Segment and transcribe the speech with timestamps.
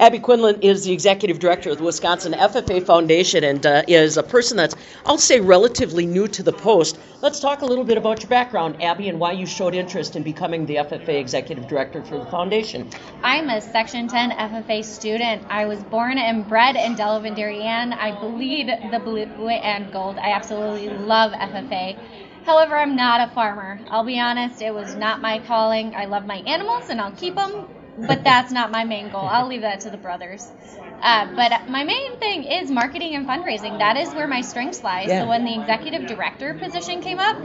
[0.00, 4.22] Abby Quinlan is the executive director of the Wisconsin FFA Foundation and uh, is a
[4.22, 7.00] person that's, I'll say, relatively new to the post.
[7.20, 10.22] Let's talk a little bit about your background, Abby, and why you showed interest in
[10.22, 12.88] becoming the FFA executive director for the foundation.
[13.24, 15.42] I'm a Section 10 FFA student.
[15.48, 17.92] I was born and bred in Delavan, Darien.
[17.92, 20.16] I bleed the blue and gold.
[20.18, 21.98] I absolutely love FFA.
[22.44, 23.80] However, I'm not a farmer.
[23.90, 25.96] I'll be honest, it was not my calling.
[25.96, 27.66] I love my animals and I'll keep them,
[28.06, 29.26] but that's not my main goal.
[29.26, 30.46] I'll leave that to the brothers.
[31.02, 33.78] Uh, but my main thing is marketing and fundraising.
[33.78, 35.04] That is where my strengths lie.
[35.08, 35.22] Yeah.
[35.22, 37.36] So when the executive director position came up,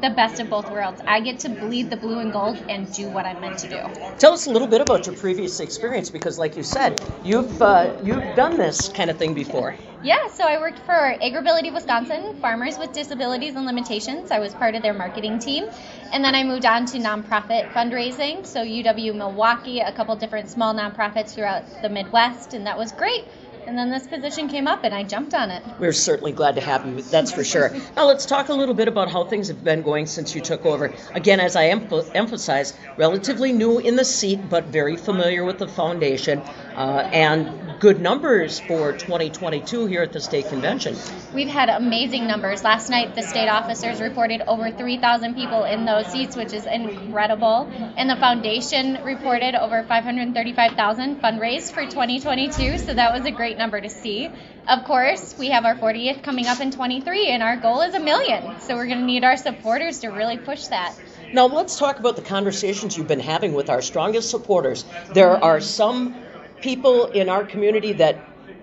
[0.00, 1.00] the best of both worlds.
[1.06, 3.80] I get to bleed the blue and gold and do what I'm meant to do.
[4.18, 7.96] Tell us a little bit about your previous experience because, like you said, you've uh,
[8.02, 9.74] you've done this kind of thing before.
[10.00, 14.30] Yeah, so I worked for AgrAbility Wisconsin, Farmers with Disabilities and Limitations.
[14.30, 15.64] I was part of their marketing team.
[16.12, 18.46] And then I moved on to nonprofit fundraising.
[18.46, 23.24] So UW Milwaukee, a couple different small nonprofits throughout the Midwest, and that was great.
[23.68, 25.62] And then this position came up and I jumped on it.
[25.78, 27.76] We're certainly glad to have you, that's for sure.
[27.94, 30.64] Now, let's talk a little bit about how things have been going since you took
[30.64, 30.90] over.
[31.12, 35.68] Again, as I emph- emphasize, relatively new in the seat, but very familiar with the
[35.68, 36.42] foundation,
[36.78, 40.94] uh, and good numbers for 2022 here at the state convention.
[41.34, 42.62] We've had amazing numbers.
[42.62, 47.68] Last night, the state officers reported over 3,000 people in those seats, which is incredible.
[47.96, 53.80] And the foundation reported over 535,000 fundraised for 2022, so that was a great number
[53.80, 54.30] to see.
[54.68, 58.00] Of course, we have our 40th coming up in 23, and our goal is a
[58.00, 58.60] million.
[58.60, 60.94] So we're going to need our supporters to really push that.
[61.32, 64.84] Now, let's talk about the conversations you've been having with our strongest supporters.
[65.12, 66.14] There are some
[66.60, 68.16] people in our community that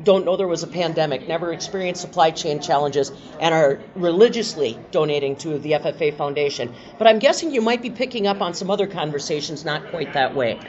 [0.04, 5.36] don't know there was a pandemic, never experienced supply chain challenges, and are religiously donating
[5.38, 6.74] to the FFA Foundation.
[6.98, 10.36] But I'm guessing you might be picking up on some other conversations not quite that
[10.36, 10.60] way.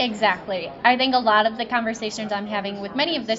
[0.00, 0.70] Exactly.
[0.84, 3.36] I think a lot of the conversations I'm having with many of the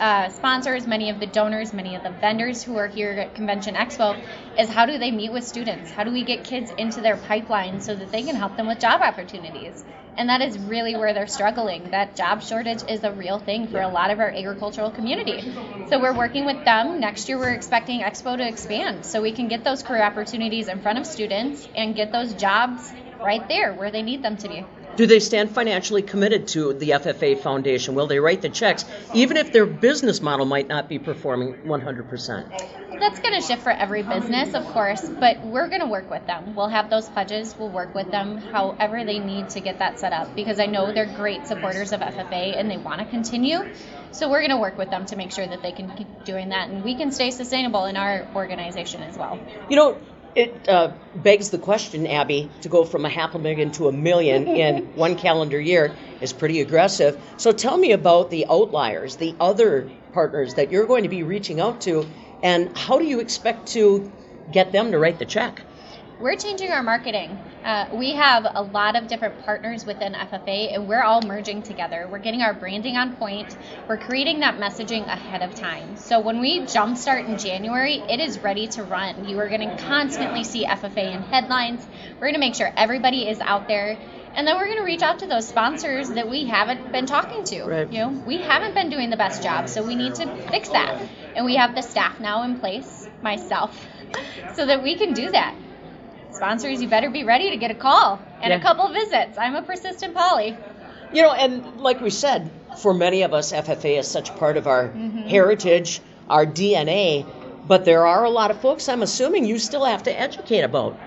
[0.00, 3.74] uh, sponsors, many of the donors, many of the vendors who are here at Convention
[3.74, 4.18] Expo
[4.58, 5.90] is how do they meet with students?
[5.90, 8.80] How do we get kids into their pipeline so that they can help them with
[8.80, 9.84] job opportunities?
[10.16, 11.90] And that is really where they're struggling.
[11.90, 15.52] That job shortage is a real thing for a lot of our agricultural community.
[15.88, 17.00] So we're working with them.
[17.00, 20.80] Next year, we're expecting Expo to expand so we can get those career opportunities in
[20.80, 22.90] front of students and get those jobs
[23.22, 24.64] right there where they need them to be.
[24.96, 27.94] Do they stand financially committed to the FFA Foundation?
[27.94, 28.84] Will they write the checks,
[29.14, 33.00] even if their business model might not be performing 100%?
[33.00, 36.26] That's going to shift for every business, of course, but we're going to work with
[36.26, 36.54] them.
[36.54, 40.12] We'll have those pledges, we'll work with them however they need to get that set
[40.12, 43.72] up because I know they're great supporters of FFA and they want to continue.
[44.12, 46.50] So we're going to work with them to make sure that they can keep doing
[46.50, 49.38] that and we can stay sustainable in our organization as well.
[49.70, 49.98] You know,
[50.34, 53.92] it uh, begs the question, Abby, to go from a half a million to a
[53.92, 57.20] million in one calendar year is pretty aggressive.
[57.36, 61.60] So tell me about the outliers, the other partners that you're going to be reaching
[61.60, 62.06] out to,
[62.42, 64.12] and how do you expect to
[64.50, 65.62] get them to write the check?
[66.20, 67.49] We're changing our marketing.
[67.64, 72.08] Uh, we have a lot of different partners within FFA, and we're all merging together.
[72.10, 73.54] We're getting our branding on point.
[73.86, 75.96] We're creating that messaging ahead of time.
[75.96, 79.28] So when we jumpstart in January, it is ready to run.
[79.28, 81.86] You are going to constantly see FFA in headlines.
[82.14, 83.98] We're going to make sure everybody is out there.
[84.34, 87.44] And then we're going to reach out to those sponsors that we haven't been talking
[87.44, 87.64] to.
[87.64, 87.92] Right.
[87.92, 91.02] You know, we haven't been doing the best job, so we need to fix that.
[91.34, 93.86] And we have the staff now in place, myself,
[94.54, 95.54] so that we can do that
[96.34, 98.58] sponsors, you better be ready to get a call and Yeah.
[98.58, 99.38] a couple visits.
[99.38, 100.56] I'm a persistent poly.
[101.12, 104.66] You know, and like we said, for many of us, FFA is such part of
[104.66, 105.28] our mm-hmm.
[105.28, 107.26] heritage, our DNA.
[107.66, 110.98] But there are a lot of folks I'm assuming you still have to educate about.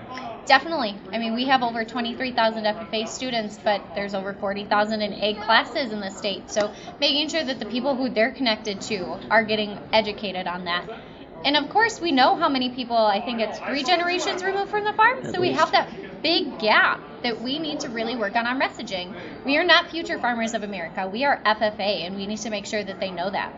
[0.46, 0.94] Definitely.
[1.10, 5.90] I mean, we have over 23,000 FFA students, but there's over 40,000 in ag classes
[5.90, 6.50] in the state.
[6.50, 6.70] So
[7.00, 10.86] making sure that the people who they're connected to are getting educated on that.
[11.44, 14.84] And of course, we know how many people, I think it's three generations removed from
[14.84, 15.18] the farm.
[15.24, 15.60] At so we least.
[15.60, 19.14] have that big gap that we need to really work on our messaging.
[19.44, 21.06] We are not future farmers of America.
[21.06, 23.52] We are FFA, and we need to make sure that they know that.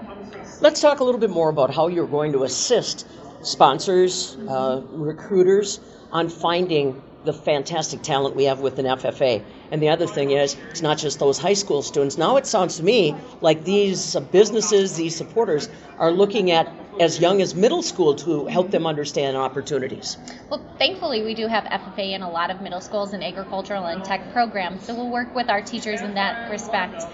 [0.61, 3.07] Let's talk a little bit more about how you're going to assist
[3.43, 5.79] sponsors, uh, recruiters
[6.11, 9.43] on finding the fantastic talent we have within FFA.
[9.71, 12.17] And the other thing is, it's not just those high school students.
[12.17, 15.69] Now it sounds to me like these businesses, these supporters,
[15.99, 20.17] are looking at as young as middle school to help them understand opportunities.
[20.51, 24.05] Well, thankfully, we do have FFA in a lot of middle schools and agricultural and
[24.05, 27.05] tech programs, so we'll work with our teachers in that respect.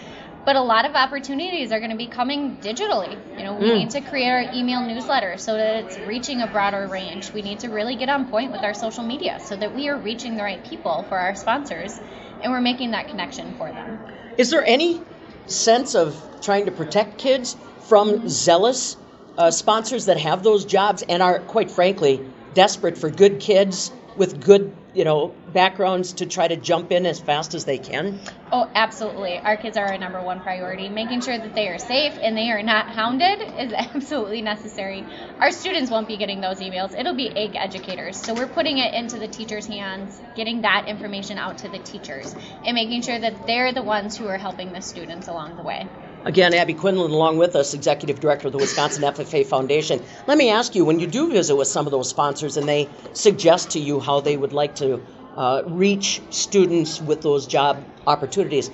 [0.44, 3.16] But a lot of opportunities are going to be coming digitally.
[3.38, 3.78] You know, we mm.
[3.78, 7.32] need to create our email newsletter so that it's reaching a broader range.
[7.32, 9.96] We need to really get on point with our social media so that we are
[9.96, 12.00] reaching the right people for our sponsors
[12.42, 14.00] and we're making that connection for them.
[14.36, 15.00] Is there any
[15.46, 18.96] sense of trying to protect kids from zealous
[19.38, 24.44] uh, sponsors that have those jobs and are, quite frankly, desperate for good kids with
[24.44, 28.20] good you know backgrounds to try to jump in as fast as they can.
[28.50, 29.38] Oh absolutely.
[29.38, 30.90] Our kids are our number one priority.
[30.90, 35.08] Making sure that they are safe and they are not hounded is absolutely necessary.
[35.40, 36.98] Our students won't be getting those emails.
[36.98, 38.18] It'll be ag educators.
[38.18, 42.34] So we're putting it into the teachers hands getting that information out to the teachers
[42.64, 45.88] and making sure that they're the ones who are helping the students along the way
[46.24, 50.00] Again, Abby Quinlan, along with us, Executive Director of the Wisconsin FFA Foundation.
[50.28, 52.88] Let me ask you when you do visit with some of those sponsors and they
[53.12, 55.02] suggest to you how they would like to
[55.36, 58.70] uh, reach students with those job opportunities,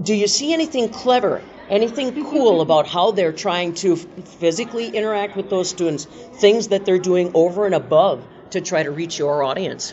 [0.00, 5.50] do you see anything clever, anything cool about how they're trying to physically interact with
[5.50, 9.92] those students, things that they're doing over and above to try to reach your audience?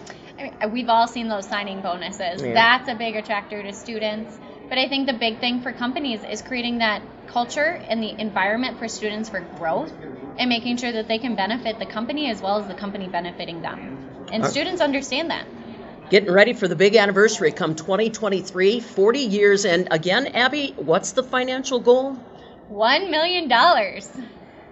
[0.71, 2.41] we've all seen those signing bonuses.
[2.41, 2.53] Yeah.
[2.53, 4.37] That's a big attractor to students.
[4.69, 8.77] But I think the big thing for companies is creating that culture and the environment
[8.77, 9.92] for students for growth
[10.38, 13.62] and making sure that they can benefit the company as well as the company benefiting
[13.62, 14.27] them.
[14.31, 15.45] And students understand that.
[16.12, 19.66] Getting ready for the big anniversary come 2023, 40 years.
[19.66, 22.18] And again, Abby, what's the financial goal?
[22.72, 23.51] $1 million.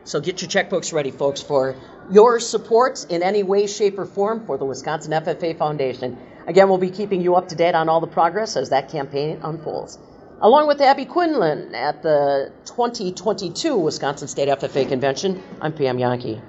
[0.08, 1.76] So get your checkbooks ready, folks, for
[2.10, 6.18] your support in any way, shape, or form for the Wisconsin FFA Foundation.
[6.48, 9.42] Again, we'll be keeping you up to date on all the progress as that campaign
[9.44, 10.00] unfolds.
[10.40, 16.42] Along with Abby Quinlan at the 2022 Wisconsin State FFA Convention, I'm Pam Jahnke.